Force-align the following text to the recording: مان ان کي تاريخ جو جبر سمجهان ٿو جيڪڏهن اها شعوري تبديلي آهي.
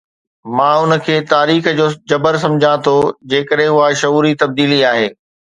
مان 0.59 0.79
ان 0.83 0.93
کي 1.09 1.17
تاريخ 1.33 1.63
جو 1.81 1.85
جبر 2.13 2.35
سمجهان 2.45 2.83
ٿو 2.89 2.95
جيڪڏهن 3.35 3.77
اها 3.77 3.93
شعوري 4.03 4.33
تبديلي 4.45 4.81
آهي. 4.95 5.07